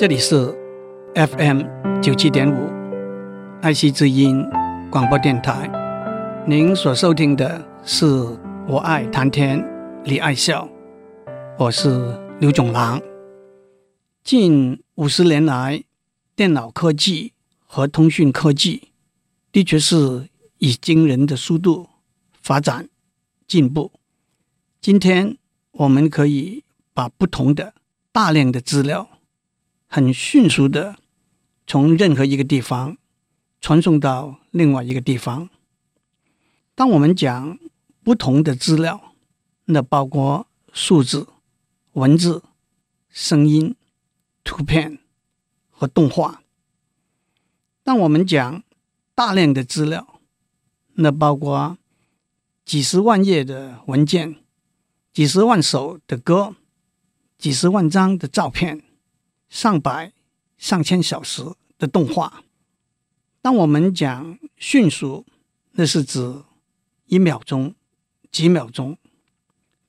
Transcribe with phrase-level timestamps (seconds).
[0.00, 0.46] 这里是
[1.14, 1.60] FM
[2.00, 2.70] 九七点五
[3.60, 4.42] 爱惜之音
[4.90, 5.70] 广播电台。
[6.46, 8.06] 您所收听的是
[8.66, 9.62] 我爱谈天，
[10.04, 10.66] 你爱笑，
[11.58, 12.98] 我是刘总郎。
[14.24, 15.84] 近五十年来，
[16.34, 17.34] 电脑科技
[17.66, 18.92] 和通讯科技
[19.52, 21.90] 的确是以惊人的速度
[22.40, 22.88] 发展
[23.46, 23.92] 进步。
[24.80, 25.36] 今天
[25.72, 26.64] 我们可以
[26.94, 27.74] 把不同的
[28.10, 29.06] 大量的资料，
[29.92, 30.94] 很迅速的
[31.66, 32.96] 从任何一个地方
[33.60, 35.50] 传送到另外一个地方。
[36.76, 37.58] 当我们讲
[38.04, 39.16] 不同的资料，
[39.64, 41.26] 那包括数字、
[41.94, 42.44] 文字、
[43.08, 43.74] 声音、
[44.44, 45.00] 图片
[45.70, 46.44] 和动画。
[47.82, 48.62] 当我们讲
[49.16, 50.20] 大量的资料，
[50.94, 51.76] 那包括
[52.64, 54.36] 几十万页的文件、
[55.12, 56.54] 几十万首的歌、
[57.36, 58.84] 几十万张的照片、
[59.50, 60.12] 上百、
[60.56, 61.44] 上千小时
[61.76, 62.44] 的动画。
[63.42, 65.26] 当我们讲迅速，
[65.72, 66.42] 那是指
[67.06, 67.74] 一秒钟、
[68.30, 68.96] 几秒钟。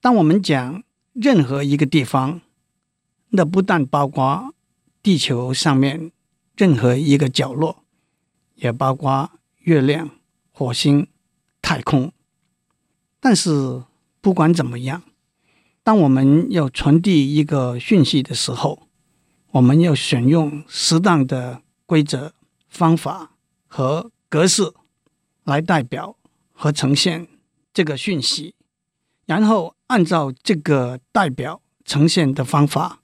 [0.01, 2.41] 当我们讲任何一个地方，
[3.29, 4.53] 那不但包括
[5.03, 6.11] 地球上面
[6.57, 7.83] 任何一个角落，
[8.55, 10.09] 也包括月亮、
[10.51, 11.07] 火星、
[11.61, 12.11] 太空。
[13.19, 13.83] 但是
[14.21, 15.03] 不管怎么样，
[15.83, 18.87] 当我们要传递一个讯息的时候，
[19.51, 22.33] 我们要选用适当的规则、
[22.69, 23.31] 方法
[23.67, 24.73] 和格式
[25.43, 26.17] 来代表。
[26.53, 27.27] 和呈现
[27.73, 28.53] 这个讯息，
[29.25, 33.01] 然后按照这个代表呈现的方法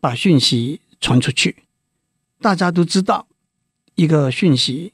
[0.00, 1.62] 把讯息传出去。
[2.40, 3.28] 大家都知道，
[3.94, 4.92] 一个讯息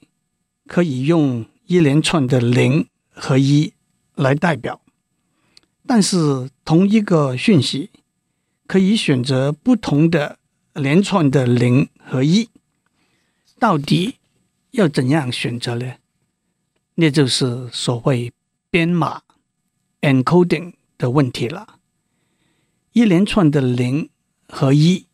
[0.67, 3.73] 可以用一连串的零和一
[4.17, 4.83] 来代表，
[5.87, 7.89] 但是同一个讯息
[8.67, 10.39] 可以选择不同的
[10.75, 12.49] 连串的零和一，
[13.61, 14.17] 到底
[14.73, 15.95] 要怎样选择呢？
[16.97, 18.33] 那就是所谓
[18.71, 19.23] 编码
[20.01, 21.79] （encoding） 的问题了。
[22.93, 24.11] 一连串的零
[24.49, 25.07] 和一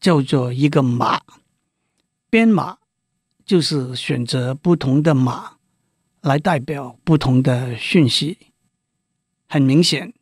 [0.00, 1.20] 叫做一个码，
[2.30, 2.78] 编码
[3.44, 5.56] 就是选择不同的码
[6.20, 8.38] 来代表不同的讯息。
[9.48, 10.14] 很明显，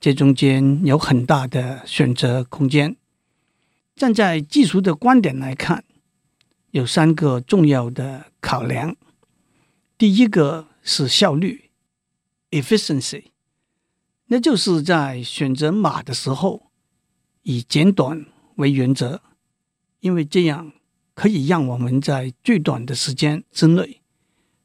[0.00, 2.96] 这中间有很大的选择空间。
[3.96, 5.82] 站在技术的观点来看，
[6.70, 8.94] 有三个重要的考量。
[9.96, 11.70] 第一个是效率
[12.50, 13.28] （efficiency），
[14.26, 16.70] 那就是在选择码的时候
[17.42, 18.26] 以简短
[18.56, 19.22] 为原则，
[20.00, 20.74] 因为这样
[21.14, 24.02] 可以让我们在最短的时间之内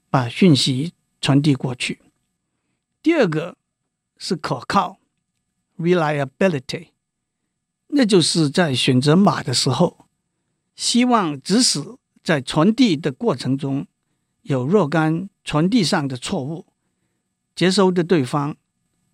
[0.09, 2.01] 把讯息传递过去。
[3.01, 3.55] 第二个
[4.17, 4.99] 是可靠
[5.77, 6.89] （reliability），
[7.91, 10.06] 那就是在选择码的时候，
[10.75, 11.81] 希望即使
[12.24, 13.88] 在传递的过程中。
[14.44, 16.66] 有若干传递上的错误，
[17.56, 18.57] 接收的对方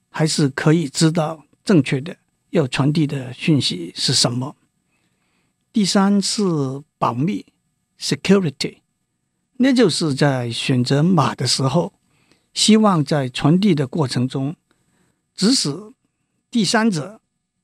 [0.09, 2.15] 还是可以知道正确的
[2.51, 4.55] 要传递的讯息是什么。
[5.73, 6.41] 第三是
[6.97, 7.45] 保密
[7.99, 8.77] （security），
[9.57, 11.91] 那就是在选择码的时候，
[12.53, 14.55] 希望在传递的过程中，
[15.35, 15.75] 即使
[16.49, 17.19] 第三者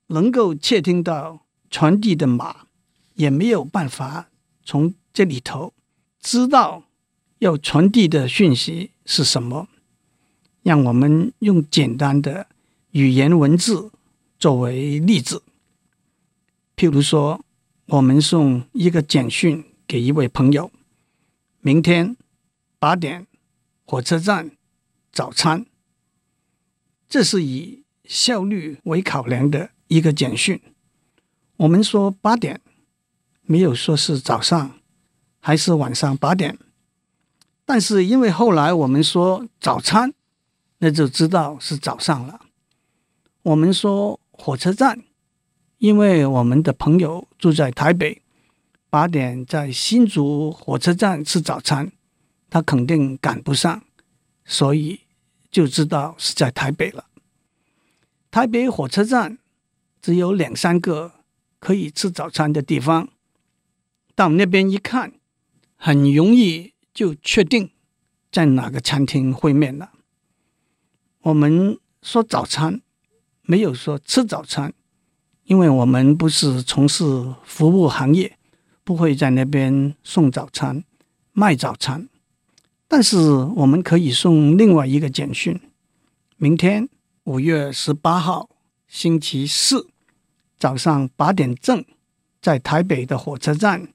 [0.07, 2.67] 能够窃听到传递的码，
[3.15, 4.29] 也没有办法
[4.63, 5.73] 从这里头
[6.19, 6.83] 知道。
[7.39, 9.67] 要传递的讯息是什么？
[10.61, 12.47] 让我们用简单的
[12.91, 13.91] 语言文字
[14.39, 15.43] 作为例子。
[16.77, 17.43] 譬如说，
[17.87, 20.71] 我们送一个简讯给一位朋友：
[21.59, 22.15] 明天
[22.79, 23.27] 八点
[23.83, 24.51] 火车站
[25.11, 25.65] 早餐。
[27.09, 30.59] 这是以效率为考量的一个简讯。
[31.57, 32.59] 我们说八点，
[33.43, 34.79] 没有说是早上
[35.39, 36.57] 还是晚上八点。
[37.63, 40.11] 但是因为后来我们说早餐，
[40.79, 42.41] 那就知道是早上了。
[43.43, 45.03] 我们说火车站，
[45.77, 48.23] 因为我们的朋友住在台北，
[48.89, 51.91] 八点在新竹火车站吃早餐，
[52.49, 53.83] 他肯定赶不上，
[54.43, 55.01] 所以
[55.51, 57.05] 就知道是在台北了。
[58.31, 59.37] 台北火车站
[60.03, 61.13] 只有两三个
[61.57, 63.09] 可以吃早餐的地方，
[64.13, 65.13] 到那边一看，
[65.75, 66.71] 很容易。
[66.93, 67.71] 就确定
[68.31, 69.93] 在哪个餐厅会面了。
[71.21, 72.83] 我们说早餐，
[73.41, 74.71] 没有说吃早餐，
[75.45, 77.03] 因为我们不是从事
[77.43, 78.37] 服务行业，
[78.83, 80.83] 不会在那边送早餐、
[81.31, 82.07] 卖早餐。
[82.87, 83.17] 但是
[83.55, 85.59] 我们可以送另外一个简讯：
[86.37, 86.87] 明天
[87.23, 88.51] 五月十八号
[88.87, 89.87] 星期四
[90.63, 91.83] 早上八点正，
[92.41, 93.89] 在台北的火车站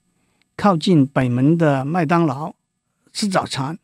[0.55, 2.53] 靠近北门的麦当劳
[3.11, 3.79] 吃早餐，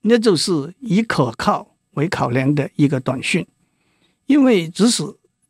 [0.00, 3.46] 那就是以可靠为考量的一个短讯，
[4.24, 5.02] 因为即使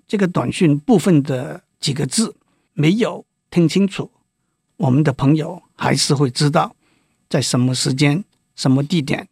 [0.08, 2.34] 这个短讯部分的几个字
[2.72, 4.10] 没有听清楚，
[4.78, 6.74] 我们的朋友还是会知道
[7.28, 8.24] 在什么时间、
[8.56, 9.28] 什么地点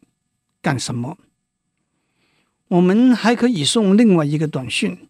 [0.61, 1.17] 干什么。
[2.69, 5.09] 我们还可以送另外一个短讯：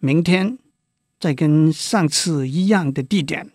[0.00, 0.58] 明天
[1.18, 3.50] 在跟上次一样的地点，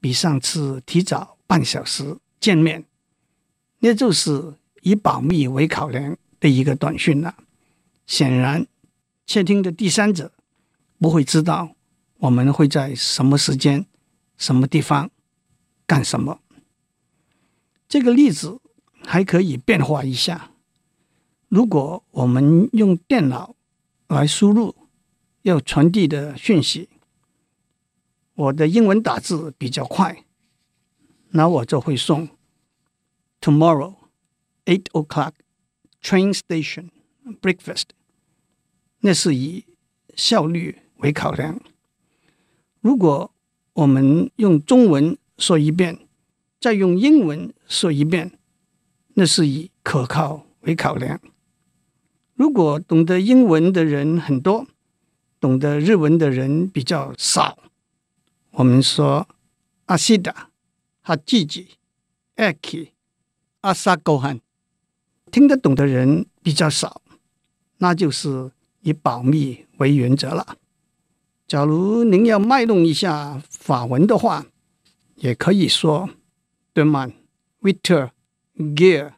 [0.00, 2.84] 比上次提早半小时见面。
[3.80, 7.36] 那就是以保密为考量的一个短讯了。
[8.06, 8.66] 显然，
[9.26, 10.32] 窃听的第三者
[10.98, 11.76] 不会知道
[12.16, 13.86] 我们会在什么时间、
[14.36, 15.10] 什么地方
[15.86, 16.40] 干什么。
[17.88, 18.60] 这个例子
[19.04, 20.50] 还可以变化一下。
[21.48, 23.54] 如果我们用电脑
[24.08, 24.74] 来输入
[25.48, 26.90] 要传递的讯息，
[28.34, 30.24] 我的英文打字比较快，
[31.30, 32.28] 那我就会送
[33.40, 33.94] Tomorrow
[34.66, 35.32] eight o'clock
[36.02, 36.90] train station
[37.40, 37.84] breakfast。
[39.00, 39.64] 那是以
[40.14, 41.58] 效率为考量。
[42.80, 43.32] 如果
[43.72, 45.98] 我们用中文说一遍，
[46.60, 48.38] 再用英文说一遍，
[49.14, 51.18] 那是以可靠为考量。
[52.34, 54.66] 如果懂得英文的人很多，
[55.40, 57.58] 懂得日文的人比较少，
[58.52, 59.28] 我们说
[59.86, 60.50] 阿西达、
[61.00, 61.68] 哈吉吉、
[62.36, 62.92] 艾奇、
[63.60, 64.40] 阿萨高汉，
[65.30, 67.02] 听得懂的人比较少，
[67.78, 68.50] 那就是
[68.80, 70.56] 以保密为原则了。
[71.46, 74.46] 假如您要卖弄一下法文的话，
[75.14, 76.10] 也可以说
[76.74, 77.12] d e m a n
[77.62, 78.10] Winter
[78.56, 79.12] Gear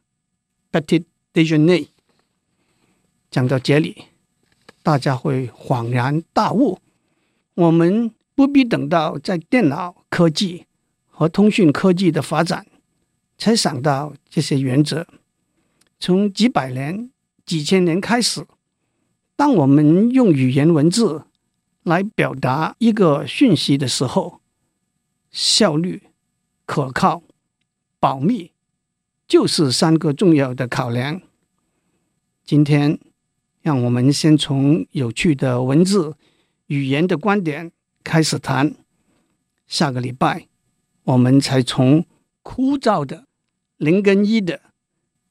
[0.70, 1.88] petit déjeuner。
[3.30, 4.04] 讲到这里，
[4.82, 6.78] 大家会恍然大悟。
[7.54, 10.64] 我们不必等到在电脑科技
[11.08, 12.66] 和通讯科技的发展，
[13.36, 15.06] 才想到这些原则。
[15.98, 17.10] 从几百年、
[17.44, 18.46] 几千年开始，
[19.36, 21.24] 当我们用语言文字
[21.82, 24.40] 来表达一个讯息的时候，
[25.30, 26.04] 效率、
[26.64, 27.22] 可靠、
[27.98, 28.52] 保密，
[29.28, 31.20] 就是三个重要的考量。
[32.44, 32.98] 今天。
[33.62, 36.16] 让我们先从有趣的文字
[36.66, 37.70] 语言的观点
[38.02, 38.74] 开始谈。
[39.66, 40.48] 下个礼拜，
[41.04, 42.06] 我们才从
[42.42, 43.26] 枯燥的
[43.76, 44.60] 零跟一的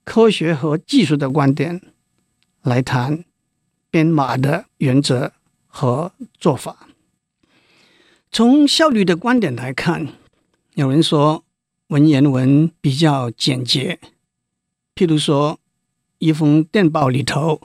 [0.03, 1.81] 科学和技术的观点
[2.61, 3.25] 来谈
[3.89, 5.33] 编码的原则
[5.67, 6.87] 和做法。
[8.31, 10.07] 从效率的观点来看，
[10.75, 11.43] 有人说
[11.87, 13.99] 文言文比较简洁，
[14.93, 15.59] 譬如说
[16.19, 17.59] 一封电报里头。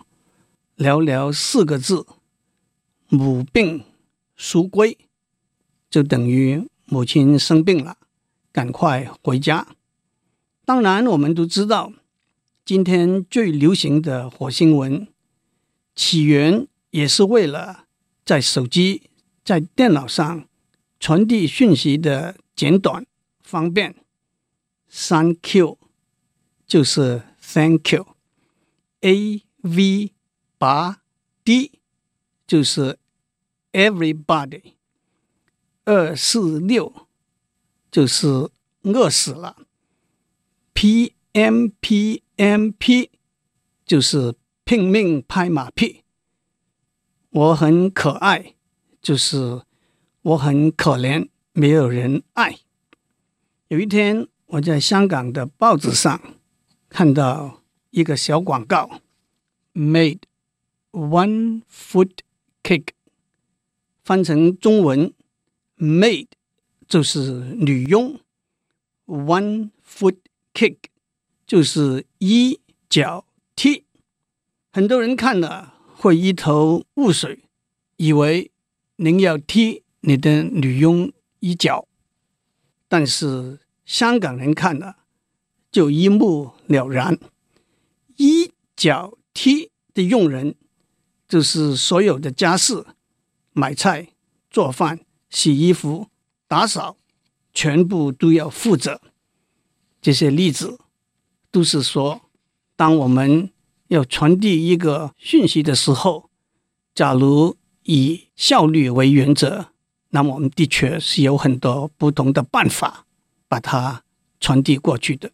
[0.76, 2.06] 寥寥四个字，
[3.08, 3.84] 母病
[4.36, 4.98] 速归，
[5.88, 7.96] 就等于母亲生病了，
[8.52, 9.68] 赶快回家。
[10.64, 11.92] 当然，我们都知道，
[12.64, 15.06] 今天最流行的火星文
[15.94, 17.84] 起源也是为了
[18.24, 19.10] 在手机、
[19.44, 20.48] 在电脑上
[20.98, 23.06] 传递讯息的简短
[23.42, 23.94] 方便。
[24.88, 25.78] 三 Q
[26.66, 30.13] 就是 Thank you，A V。
[30.64, 31.02] 八
[31.44, 31.72] D
[32.46, 32.98] 就是
[33.72, 34.72] everybody，
[35.84, 37.06] 二四六
[37.90, 38.48] 就是
[38.84, 39.66] 饿死了
[40.72, 43.10] ，P M P M P
[43.84, 46.02] 就是拼命拍马屁，
[47.28, 48.54] 我很可爱
[49.02, 49.60] 就是
[50.22, 52.60] 我很可怜，没有人爱。
[53.68, 56.18] 有一天我在香港的报纸上
[56.88, 59.02] 看到一个小广告
[59.74, 60.20] ，made。
[60.94, 62.18] One foot
[62.62, 62.90] cake，
[64.04, 65.12] 翻成中文
[65.76, 66.28] ，maid
[66.86, 68.20] 就是女佣
[69.06, 70.18] ，one foot
[70.52, 70.76] kick
[71.48, 73.86] 就是一脚踢。
[74.70, 77.40] 很多人看了会一头雾水，
[77.96, 78.52] 以为
[78.94, 81.88] 您要踢你的女佣一脚，
[82.86, 84.98] 但是香港人看了
[85.72, 87.18] 就一目了然，
[88.16, 90.54] 一脚踢的佣人。
[91.26, 92.84] 就是所有的家事，
[93.52, 94.08] 买菜、
[94.50, 95.00] 做饭、
[95.30, 96.08] 洗衣服、
[96.46, 96.96] 打扫，
[97.52, 99.00] 全部都要负责。
[100.02, 100.78] 这些例子
[101.50, 102.20] 都是说，
[102.76, 103.50] 当我们
[103.88, 106.28] 要传递一个讯息的时候，
[106.94, 109.68] 假如以效率为原则，
[110.10, 113.06] 那么我们的确是有很多不同的办法
[113.48, 114.04] 把它
[114.38, 115.32] 传递过去的。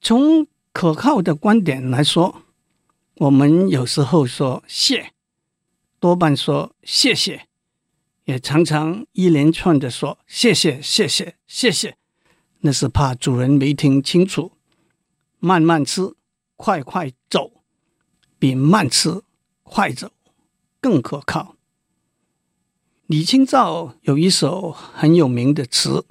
[0.00, 2.43] 从可靠的观点来说。
[3.16, 5.12] 我们有时候说谢，
[6.00, 7.46] 多半说谢谢，
[8.24, 11.96] 也常常一连串的说谢谢谢谢谢谢，
[12.60, 14.52] 那是怕主人没听清楚。
[15.38, 16.14] 慢慢吃，
[16.56, 17.62] 快快走，
[18.38, 19.22] 比慢吃
[19.62, 20.10] 快走
[20.80, 21.56] 更可靠。
[23.06, 26.06] 李清照有一首很有名的词，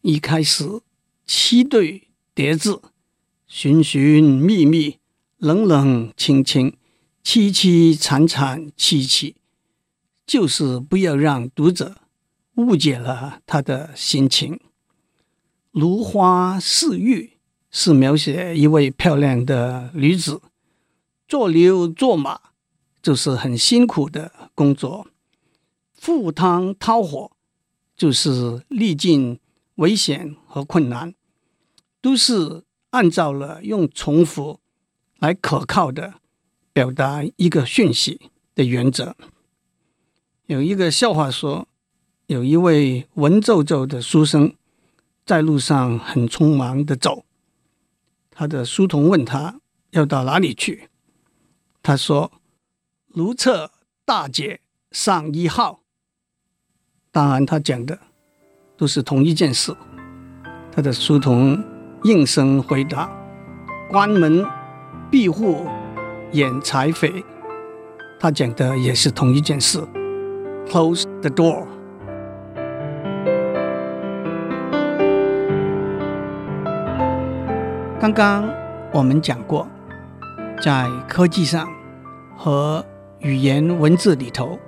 [0.00, 0.80] 一开始
[1.26, 2.80] 七对叠字，
[3.46, 4.98] 寻寻觅觅，
[5.38, 6.76] 冷冷清清，
[7.22, 9.36] 凄凄惨惨戚戚，
[10.26, 11.98] 就是不要让读者
[12.56, 14.58] 误解了他的心情。
[15.70, 17.38] 如花似玉
[17.70, 20.42] 是描写一位漂亮的女子，
[21.28, 22.40] 做牛做马
[23.00, 25.06] 就是很辛苦的工作。
[25.92, 27.30] 赴汤蹈火，
[27.96, 29.38] 就是历尽
[29.76, 31.14] 危险和困难，
[32.00, 34.58] 都是按照了用重复
[35.18, 36.14] 来可靠的
[36.72, 39.16] 表达一个讯息的原则。
[40.46, 41.68] 有一个笑话说，
[42.26, 44.54] 有一位文绉绉的书生
[45.26, 47.24] 在路上很匆忙的走，
[48.30, 49.60] 他的书童问他
[49.90, 50.88] 要到哪里去，
[51.82, 52.32] 他说
[53.08, 53.70] ：“如厕
[54.04, 54.60] 大姐
[54.90, 55.82] 上一号。”
[57.10, 57.98] 当然，他讲的
[58.76, 59.76] 都是同一件事。
[60.70, 61.62] 他的书童
[62.04, 63.10] 应声回答
[63.90, 64.46] ：“关门
[65.10, 65.66] 闭户
[66.32, 67.24] 掩财匪。”
[68.20, 69.80] 他讲的也是同一件事
[70.68, 71.66] ：“Close the door。”
[78.00, 78.48] 刚刚
[78.92, 79.66] 我们讲过，
[80.62, 81.68] 在科技上
[82.36, 82.84] 和
[83.18, 84.58] 语言文字里头。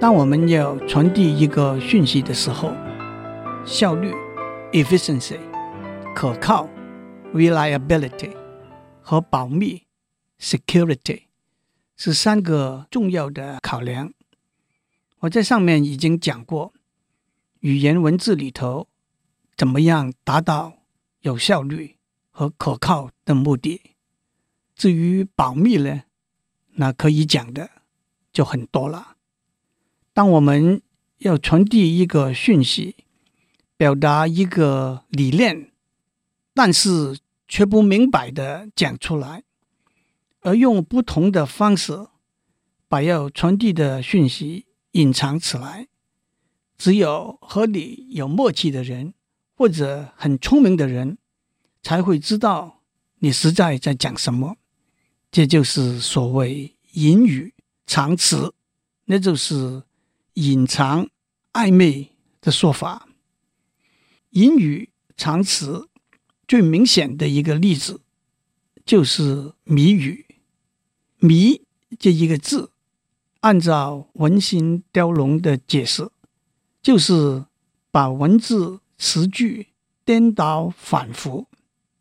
[0.00, 2.72] 当我们要传递一个讯息的时候，
[3.66, 4.14] 效率
[4.72, 5.36] （efficiency）、
[6.14, 6.66] 可靠
[7.34, 8.30] （reliability）
[9.10, 9.88] 和保密
[10.38, 11.22] （security）
[11.96, 14.14] 是三个重要的考量。
[15.18, 16.72] 我在上面已经讲过，
[17.58, 18.86] 语言文字里头
[19.56, 20.74] 怎么样达到
[21.22, 21.96] 有效率
[22.30, 23.80] 和可靠的目的。
[24.76, 26.04] 至于保密呢，
[26.74, 27.68] 那可以讲的
[28.32, 29.16] 就很多了。
[30.12, 30.80] 当我们
[31.18, 32.94] 要传递一个讯息，
[33.76, 35.72] 表达一个理念，
[36.54, 37.18] 但是
[37.50, 39.42] 却不明白的讲出来，
[40.40, 42.06] 而用不同的方式
[42.88, 45.88] 把要传递的讯息隐藏起来，
[46.78, 49.12] 只有和你有默契的人
[49.54, 51.18] 或者很聪明的人
[51.82, 52.80] 才会知道
[53.18, 54.56] 你实在在讲什么。
[55.30, 57.52] 这就是所谓隐语
[57.86, 58.54] 藏词，
[59.04, 59.82] 那就是。
[60.34, 61.08] 隐藏
[61.52, 63.08] 暧昧的说法，
[64.30, 65.89] 隐语藏词
[66.50, 68.00] 最明显的一个例子
[68.84, 70.26] 就是谜语。
[71.18, 71.62] 谜
[71.96, 72.72] 这一个字，
[73.38, 76.10] 按照文心雕龙的解释，
[76.82, 77.44] 就是
[77.92, 79.68] 把文字词句
[80.04, 81.46] 颠倒反复，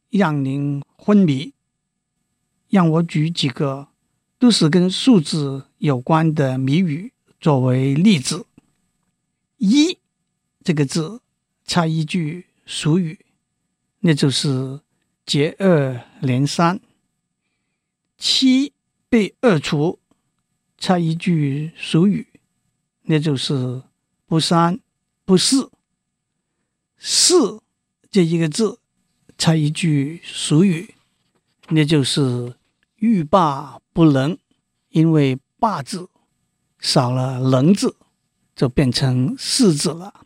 [0.10, 1.54] 让您昏迷。
[2.70, 3.90] 让我举几个
[4.40, 7.14] 都是跟数字有关的谜语。
[7.40, 8.48] 作为例子，
[9.58, 10.00] 一
[10.64, 11.22] 这个字
[11.68, 13.20] 插一句俗语，
[14.00, 14.80] 那就是
[15.26, 16.78] 接二连三；
[18.18, 18.74] 七
[19.10, 20.00] 被二除，
[20.78, 22.28] 插一句俗语，
[23.04, 23.84] 那就是
[24.26, 24.80] 不三
[25.26, 25.70] 不四；
[26.98, 27.62] 四
[28.10, 28.80] 这一个字
[29.38, 30.96] 插一句俗语，
[31.70, 32.56] 那就是
[32.96, 34.38] 欲罢不能，
[34.90, 36.10] 因为“罢”字。
[36.80, 37.98] 少了“能”字，
[38.56, 40.26] 就变成“四”字了。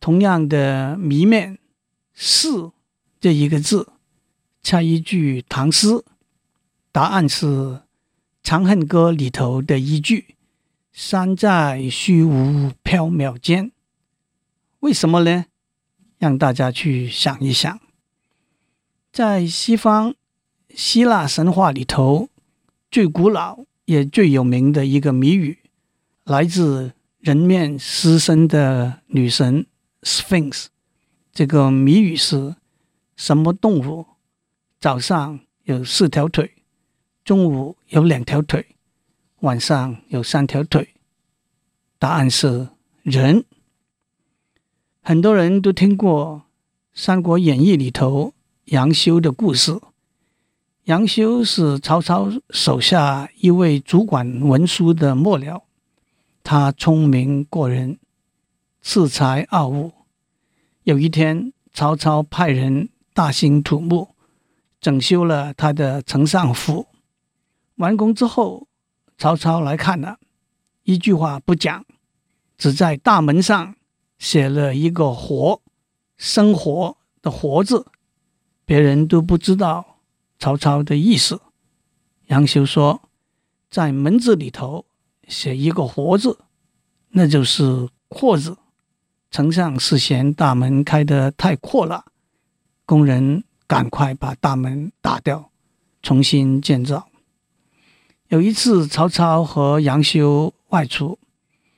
[0.00, 1.58] 同样的谜面
[2.14, 2.72] “四”
[3.20, 3.88] 这一个字，
[4.62, 6.04] 插一句唐诗，
[6.92, 7.46] 答案是
[8.42, 10.36] 《长恨歌》里头的一句
[10.92, 13.72] “山在虚无缥缈间”。
[14.80, 15.46] 为什么呢？
[16.18, 17.80] 让大家去想一想。
[19.12, 20.14] 在西方
[20.74, 22.28] 希腊神话里头，
[22.90, 23.64] 最古老。
[23.88, 25.60] 也最有名的一个谜语，
[26.24, 29.64] 来自人面狮身的女神
[30.02, 30.66] Sphinx。
[31.32, 32.56] 这个谜语是：
[33.18, 34.06] 什么动物
[34.78, 36.54] 早上有四条腿，
[37.24, 38.64] 中午有两条腿，
[39.40, 40.94] 晚上有三条腿？
[41.98, 42.68] 答案是
[43.02, 43.44] 人。
[45.02, 46.42] 很多人都听过
[46.94, 48.34] 《三国演义》里头
[48.66, 49.80] 杨修的故事。
[50.84, 55.62] 杨修是曹操手下一位主管文书的幕僚，
[56.44, 57.98] 他聪明过人，
[58.80, 59.92] 恃才傲物。
[60.84, 64.14] 有一天，曹操派人大兴土木，
[64.80, 66.86] 整修了他的丞相府。
[67.78, 68.68] 完工之后，
[69.16, 70.20] 曹操来看了，
[70.84, 71.84] 一句话不讲，
[72.56, 73.74] 只在大门上
[74.20, 75.60] 写了一个“活”，
[76.16, 77.86] 生活的“活”字，
[78.64, 79.98] 别人都不知道
[80.38, 81.40] 曹操的意思。
[82.26, 83.02] 杨修说，
[83.68, 84.86] 在门字里头
[85.26, 86.38] 写一个“活”字，
[87.08, 88.56] 那就是阔字。
[89.32, 92.04] 丞相是嫌大门开得太阔了，
[92.88, 95.50] 工人赶快把大门打掉，
[96.02, 97.10] 重新建造。
[98.28, 101.18] 有一次，曹操和杨修外出，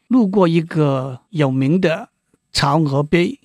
[0.06, 2.10] 路过一个有名的
[2.52, 3.40] 曹娥碑，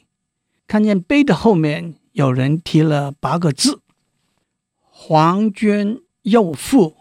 [0.68, 3.82] 看见碑的后面有人题了八个字
[4.80, 6.96] ：“黄绢幼妇，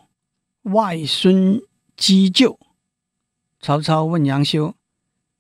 [0.63, 1.61] 外孙
[1.95, 2.57] 齏臼。”
[3.61, 4.75] 曹操问杨修：“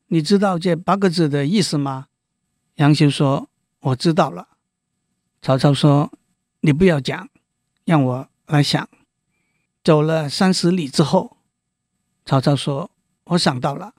[0.08, 2.08] 你知道这八个字的意思吗？”
[2.76, 3.48] 杨修说
[3.80, 4.48] ：“我知道了。”
[5.44, 6.10] 曹操说
[6.60, 7.28] ：“你不要讲，
[7.84, 8.88] 让我来想。”
[9.84, 11.36] 走了三十里之后，
[12.24, 12.90] 曹操说
[13.28, 13.92] ：“我想到了，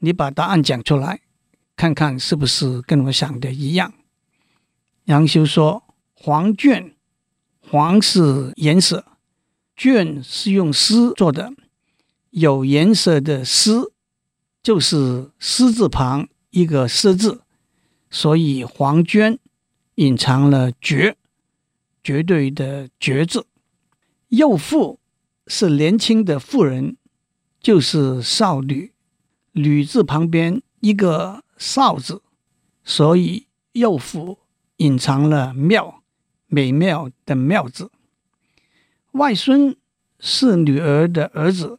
[0.00, 1.22] 你把答案讲出来，
[1.76, 3.94] 看看是不是跟我想的一样。”
[5.04, 6.92] 杨修说：“黄绢，
[7.58, 9.06] 黄是颜色，
[9.78, 11.54] 绢是用丝做的，
[12.28, 13.94] 有颜色的丝
[14.62, 17.40] 就是丝字旁一个丝字，
[18.10, 19.38] 所以黄绢
[19.96, 21.18] 隐藏了绝，
[22.02, 23.46] 绝对的绝字。
[24.28, 24.98] 幼妇。”
[25.48, 26.96] 是年轻的妇人，
[27.60, 28.92] 就是少女。
[29.52, 32.20] 女字旁边一个少字，
[32.82, 34.40] 所以幼妇
[34.78, 36.02] 隐藏了妙，
[36.48, 37.92] 美妙的妙字。
[39.12, 39.76] 外孙
[40.18, 41.78] 是女儿的儿子，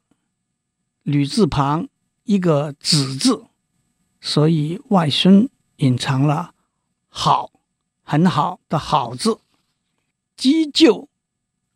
[1.04, 1.90] 女字旁
[2.24, 3.48] 一个子字，
[4.22, 6.54] 所以外孙隐藏了
[7.10, 7.52] 好，
[8.10, 9.40] 很好的好字。
[10.38, 11.08] 鸡臼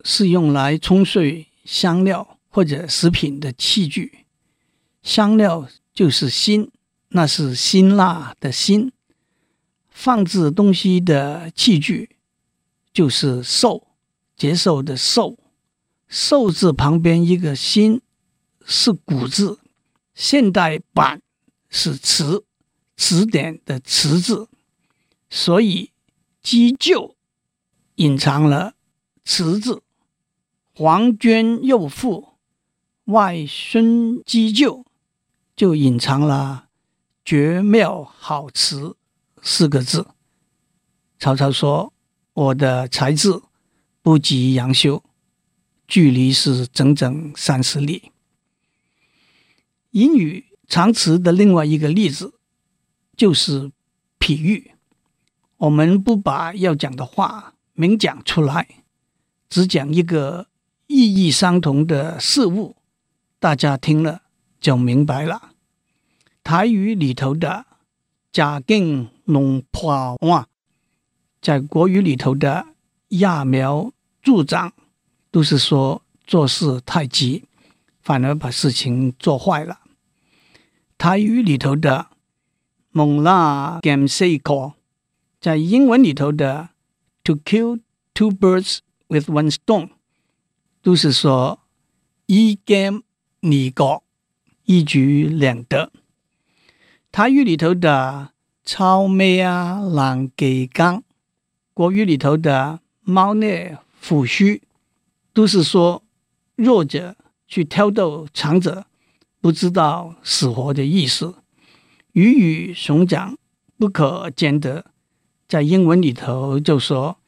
[0.02, 1.48] 是用来冲碎。
[1.64, 4.24] 香料或者食品的器具，
[5.00, 6.72] 香料就是辛，
[7.10, 8.90] 那是辛辣的辛。
[9.88, 12.16] 放置东西的器具
[12.92, 13.86] 就是受，
[14.36, 15.38] 接受的受。
[16.08, 18.00] 受字旁边一个辛
[18.66, 19.60] 是古字，
[20.16, 21.22] 现代版
[21.70, 22.44] 是词，
[22.96, 24.48] 词典的词字，
[25.30, 25.91] 所以
[26.42, 27.14] 齏臼
[27.96, 28.74] 隐藏了
[29.24, 29.82] 词字。
[30.74, 32.34] 黄绢幼妇，
[33.04, 34.84] 外孙齏臼，
[35.54, 36.68] 就隐藏了
[37.24, 38.96] 绝妙好词
[39.42, 40.08] 四个字。
[41.18, 41.92] 曹操说
[42.32, 43.40] ：“我的才智
[44.00, 45.04] 不及杨修，
[45.86, 48.10] 距离是整整三十里。”
[49.92, 52.40] 隐语藏词的另外一个例子
[53.14, 53.70] 就是
[54.18, 54.72] 比喻。
[55.62, 58.66] 我们不把要讲的话明讲出来，
[59.48, 60.48] 只讲一个。
[60.88, 62.76] 意义相同的事物，
[63.38, 64.20] 大家听了
[64.60, 65.52] 就明白了。
[66.44, 67.64] 台语里头的
[68.30, 70.46] “假劲弄破碗”，
[71.40, 72.66] 在国语里头的
[73.08, 74.74] “揠苗助长”，
[75.32, 77.44] 都是说做事太急，
[78.02, 79.80] 反而把事情做坏了。
[80.98, 82.08] 台语里头的
[82.92, 84.06] “猛拉 game
[85.42, 86.68] 在英文里头的
[87.24, 87.80] “to kill
[88.14, 88.78] two birds
[89.08, 89.88] with one stone”。
[90.80, 91.58] 都是说
[92.26, 94.04] 一箭二国，
[94.66, 95.90] 一举两得。
[97.10, 98.30] 台语里头的
[98.62, 101.02] 草莓啊，狼给刚；
[101.74, 104.62] 国语里头的猫腻虎须，
[105.32, 106.04] 都是说
[106.54, 107.16] 弱者
[107.48, 108.86] 去挑逗强者，
[109.40, 111.34] 不知道死活的意思。
[112.12, 113.36] 鱼与熊掌
[113.76, 114.91] 不可兼得，
[115.52, 117.18] 在英文里头就说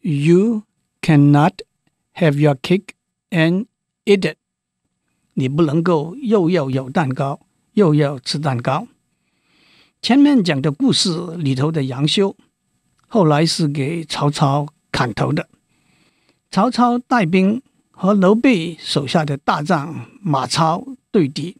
[0.00, 0.64] You
[1.00, 1.52] cannot。
[2.14, 2.88] Have your cake
[3.30, 3.66] and
[4.04, 4.36] eat it。
[5.34, 8.88] 你不能够又要有蛋糕，又要吃蛋糕。
[10.02, 12.36] 前面讲的故事里头的杨修，
[13.06, 15.48] 后来是给曹操砍头的。
[16.50, 21.56] 曹操带兵和刘备手下的大将马超对敌，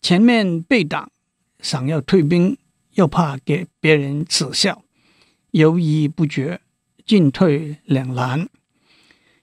[0.00, 1.12] 前面被挡，
[1.60, 2.56] 想要退兵，
[2.94, 4.82] 又怕给别人耻笑，
[5.52, 6.60] 犹豫不决，
[7.06, 8.48] 进退两难。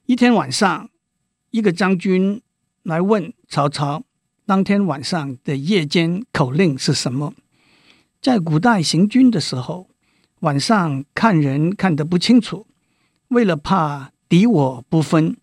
[0.08, 0.89] 一天晚上，
[1.52, 2.41] 一个将军
[2.82, 4.04] 来问曹操
[4.45, 7.36] ：“当天晚上的夜间口令是什么？”
[8.19, 9.88] 在古代行军的时候，
[10.39, 12.65] 晚上看人看得不清楚，
[13.28, 15.38] 为了怕敌我不分，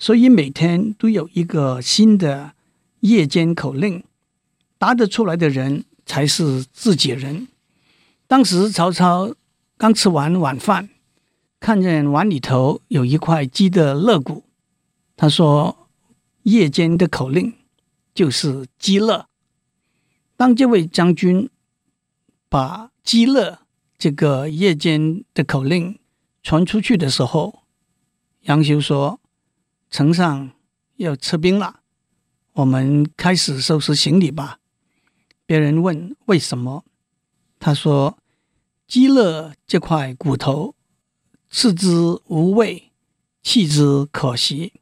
[0.00, 2.54] 所以每天都有一个新的
[3.00, 4.02] 夜间口令，
[4.78, 7.46] 答得出来的人才是自己人。
[8.26, 9.32] 当时曹操
[9.78, 10.90] 刚吃完晚饭。
[11.60, 14.44] 看见碗里头有一块鸡的肋骨，
[15.16, 15.88] 他说
[16.44, 17.52] ：“夜间的口令
[18.14, 19.26] 就是鸡肋。”
[20.36, 21.50] 当这位将军
[22.48, 23.58] 把“鸡乐”
[23.98, 25.98] 这个夜间的口令
[26.44, 27.64] 传出去的时候，
[28.42, 29.20] 杨修说
[29.90, 30.52] ：“城上
[30.96, 31.80] 要撤兵了，
[32.52, 34.60] 我们开始收拾行李吧。”
[35.44, 36.84] 别人问为什么，
[37.58, 38.16] 他说
[38.88, 40.74] ：“饥乐这块骨头，
[41.48, 41.88] 吃之
[42.26, 42.90] 无味，
[43.42, 44.72] 弃之可惜。”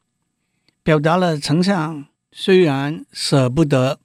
[0.82, 4.00] 表达了丞相虽然舍不得，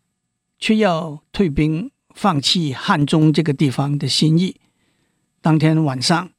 [0.60, 1.90] 却要退兵。
[2.14, 4.60] 放弃汉中这个地方的心意。
[5.40, 6.32] 当天晚上，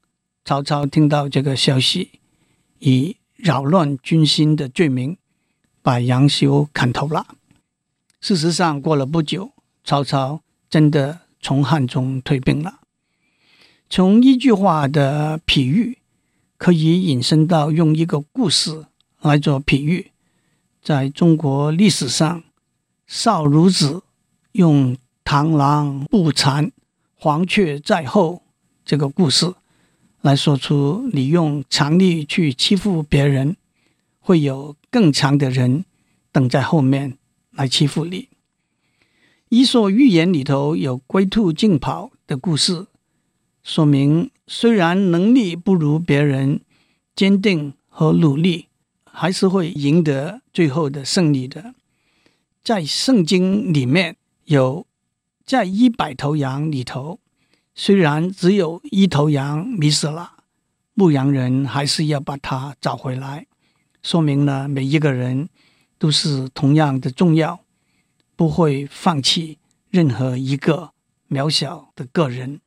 [0.44, 2.20] 曹操听到这个消息，
[2.80, 5.16] 以扰乱军心的罪名，
[5.80, 7.26] 把杨修砍头了。
[8.20, 12.81] 事实上，过了不久，曹操真的从汉中退兵了。
[13.94, 15.98] 从一句话的比喻，
[16.56, 18.86] 可以引申到用一个故事
[19.20, 20.12] 来做比喻。
[20.82, 22.42] 在中国历史上，
[23.06, 24.02] 少孺子
[24.52, 24.96] 用。
[25.24, 26.72] 螳螂捕蝉，
[27.14, 28.42] 黄雀在后。
[28.82, 29.52] 这个故事
[30.22, 33.56] 来说出，你用强力去欺负别人，
[34.20, 35.84] 会有更强的人
[36.32, 37.18] 等在后面
[37.50, 38.30] 来欺负你。
[39.50, 42.86] 伊索寓言里头有龟兔竞跑的故事，
[43.62, 46.60] 说明虽然能力不如别人，
[47.14, 48.68] 坚定和努力
[49.04, 51.74] 还是会赢得最后的胜利的。
[52.62, 54.86] 在圣经里面有。
[55.44, 57.18] 在一百头羊里头，
[57.74, 60.44] 虽然只有一头羊迷失了，
[60.94, 63.46] 牧羊人还是要把它找回来，
[64.02, 65.48] 说明了每一个人
[65.98, 67.58] 都是同样的重要，
[68.36, 69.58] 不会放弃
[69.90, 70.92] 任何一个
[71.28, 72.60] 渺小的个人。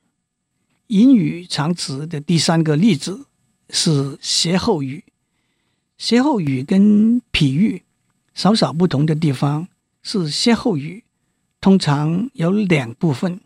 [0.88, 3.26] 隐语长词的第三个例子
[3.70, 5.04] 是歇后语。
[5.98, 7.84] 歇后语跟比喻
[8.34, 9.68] 少少不同的地方
[10.04, 11.04] 是歇后语。
[11.62, 13.42] 通常有两部分，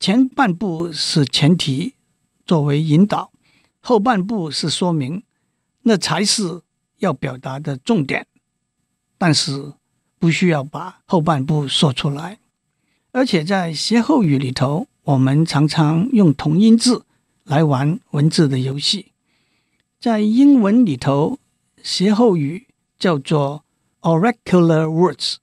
[0.00, 1.94] 前半部是前提
[2.44, 3.30] 作为引导，
[3.80, 5.22] 后半部是说明，
[5.82, 6.62] 那才是
[6.98, 8.26] 要表达的重点。
[9.16, 9.74] 但是
[10.18, 12.40] 不需要把后半部说出来，
[13.12, 17.04] 而且在歇后语里头，我们常常用同音字
[17.44, 19.12] 来玩文字的游戏。
[20.00, 21.38] 在英文里头，
[21.82, 22.66] 歇后语
[22.98, 23.64] 叫做
[24.00, 25.36] oracular words。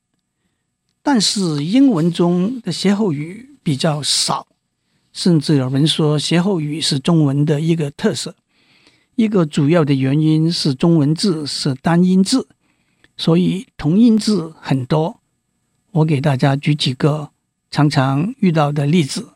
[1.03, 4.47] 但是英文中的歇后语比较少，
[5.13, 8.35] 甚至有人说歇后语是中文的一个特色。
[9.15, 12.47] 一个主要的原因是中文字是单音字，
[13.15, 15.19] 所以同音字很多。
[15.91, 17.29] 我给大家举几个
[17.69, 19.33] 常常遇到的例子：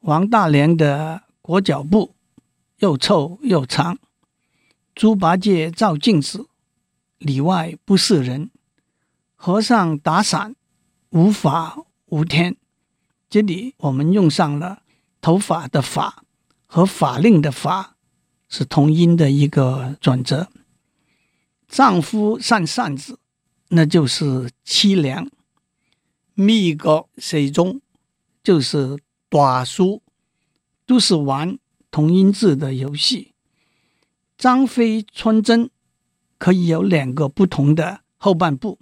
[0.00, 2.14] 王大连的裹脚布
[2.78, 3.96] 又臭又长；
[4.94, 6.46] 猪八戒照镜子，
[7.18, 8.50] 里外不是人；
[9.34, 10.54] 和尚打伞。
[11.10, 11.78] 无法
[12.10, 12.54] 无天，
[13.30, 14.82] 这里我们用上了
[15.22, 16.22] 头发的发
[16.66, 17.96] 和法令的法，
[18.46, 20.50] 是同音的一个转折。
[21.66, 23.18] 丈夫扇扇子，
[23.68, 25.30] 那就是凄凉。
[26.34, 27.80] 咪国水中
[28.42, 30.02] 就是短书，
[30.86, 31.58] 都是玩
[31.90, 33.34] 同音字的游戏。
[34.36, 35.70] 张飞穿针
[36.38, 38.78] 可以有两个不同的后半部。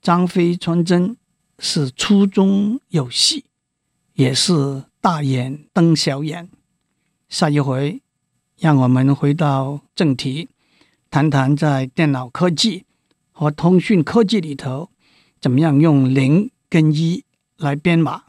[0.00, 1.16] 张飞穿针。
[1.62, 3.44] 是粗中有细，
[4.14, 6.48] 也是大眼瞪小眼。
[7.28, 8.00] 下一回，
[8.56, 10.48] 让我们回到正题，
[11.10, 12.86] 谈谈在电脑科技
[13.30, 14.88] 和通讯科技里头，
[15.38, 17.26] 怎么样用零跟一
[17.58, 18.22] 来编码，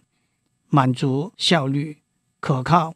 [0.71, 1.99] 满足效率、
[2.39, 2.95] 可靠、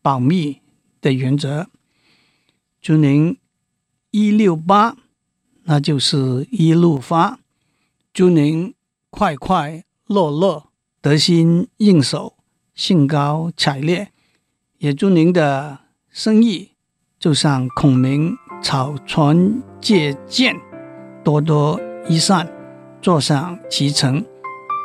[0.00, 0.60] 保密
[1.00, 1.66] 的原则。
[2.80, 3.36] 祝您
[4.12, 4.96] 一六八，
[5.64, 7.40] 那就是一路发。
[8.12, 8.72] 祝您。
[9.08, 10.64] 快快乐乐，
[11.00, 12.36] 得心应手，
[12.74, 14.12] 兴高采烈。
[14.76, 15.78] 也祝您的
[16.10, 16.72] 生意
[17.18, 20.54] 就像孔明草船借箭，
[21.24, 22.46] 多多益善，
[23.00, 24.22] 坐享其成，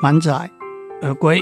[0.02, 0.50] 满载
[1.02, 1.42] 而归。